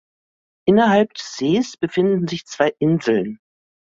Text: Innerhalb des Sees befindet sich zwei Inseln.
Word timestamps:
Innerhalb 0.67 1.13
des 1.13 1.37
Sees 1.37 1.77
befindet 1.77 2.27
sich 2.31 2.47
zwei 2.47 2.73
Inseln. 2.79 3.37